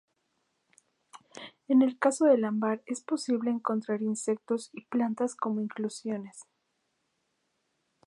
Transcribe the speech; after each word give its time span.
En 1.67 1.83
el 1.83 1.99
caso 1.99 2.25
del 2.25 2.43
ámbar 2.45 2.81
es 2.87 3.01
posible 3.01 3.51
encontrar 3.51 4.01
insectos 4.01 4.71
y 4.73 4.85
plantas 4.85 5.35
como 5.35 5.61
inclusiones. 5.61 6.41